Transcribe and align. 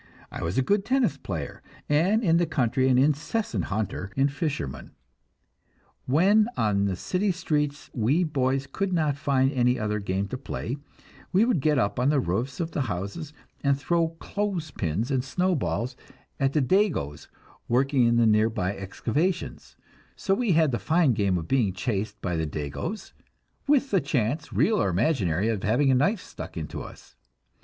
I 0.31 0.41
was 0.41 0.57
a 0.57 0.63
good 0.63 0.83
tennis 0.83 1.15
player, 1.17 1.61
and 1.87 2.23
in 2.23 2.37
the 2.37 2.47
country 2.47 2.87
an 2.89 2.97
incessant 2.97 3.65
hunter 3.65 4.11
and 4.17 4.33
fisherman. 4.33 4.95
When 6.07 6.49
on 6.57 6.85
the 6.85 6.95
city 6.95 7.31
streets 7.31 7.91
we 7.93 8.23
boys 8.23 8.65
could 8.65 8.93
not 8.93 9.15
find 9.15 9.51
any 9.51 9.77
other 9.77 9.99
game 9.99 10.27
to 10.29 10.39
play, 10.39 10.77
we 11.31 11.45
would 11.45 11.61
get 11.61 11.77
up 11.77 11.99
on 11.99 12.09
the 12.09 12.19
roofs 12.19 12.59
of 12.59 12.71
the 12.71 12.81
houses 12.81 13.31
and 13.63 13.77
throw 13.77 14.07
clothes 14.07 14.71
pins 14.71 15.11
and 15.11 15.23
snow 15.23 15.53
balls 15.53 15.95
at 16.39 16.53
the 16.53 16.61
"Dagoes" 16.61 17.27
working 17.67 18.07
in 18.07 18.15
the 18.17 18.25
nearby 18.25 18.75
excavations; 18.75 19.75
so 20.15 20.33
we 20.33 20.53
had 20.53 20.71
the 20.71 20.79
fine 20.79 21.13
game 21.13 21.37
of 21.37 21.47
being 21.47 21.73
chased 21.73 22.19
by 22.23 22.35
the 22.35 22.47
"Dagoes," 22.47 23.13
with 23.67 23.91
the 23.91 24.01
chance, 24.01 24.51
real 24.51 24.81
or 24.81 24.89
imaginary, 24.89 25.47
of 25.49 25.61
having 25.61 25.91
a 25.91 25.93
knife 25.93 26.21
stuck 26.21 26.57
into 26.57 26.81
us. 26.81 27.15